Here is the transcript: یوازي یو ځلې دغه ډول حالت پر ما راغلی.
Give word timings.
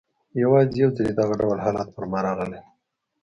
یوازي 0.41 0.75
یو 0.81 0.89
ځلې 0.97 1.11
دغه 1.19 1.33
ډول 1.41 1.57
حالت 1.65 1.87
پر 1.95 2.03
ما 2.11 2.19
راغلی. 2.27 2.61